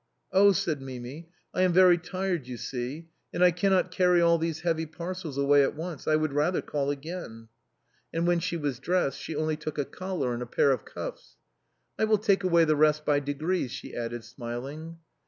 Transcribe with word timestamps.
"Oh!" 0.31 0.51
said 0.53 0.81
Mimi," 0.81 1.29
I 1.53 1.61
am 1.61 1.73
very 1.73 1.99
tired, 1.99 2.47
you 2.47 2.57
see, 2.57 3.09
and 3.31 3.43
I 3.43 3.51
cannot 3.51 3.91
carry 3.91 4.19
all 4.19 4.39
these 4.39 4.61
heavy 4.61 4.87
parcels 4.87 5.37
away 5.37 5.61
at 5.61 5.75
once. 5.75 6.07
I 6.07 6.15
would 6.15 6.33
rather 6.33 6.59
call 6.63 6.89
again." 6.89 7.49
And 8.11 8.25
when 8.25 8.39
she 8.39 8.57
was 8.57 8.79
dressed 8.79 9.19
she 9.19 9.35
only 9.35 9.57
took 9.57 9.77
a 9.77 9.85
collar 9.85 10.33
and 10.33 10.41
a 10.41 10.47
pair 10.47 10.71
of 10.71 10.85
cuffs." 10.85 11.35
I 11.99 12.05
will 12.05 12.17
take 12.17 12.43
away 12.43 12.65
the 12.65 12.75
rest 12.75 13.05
by 13.05 13.19
degrees," 13.19 13.71
she 13.71 13.93
added, 13.95 14.23
smiling. 14.23 14.97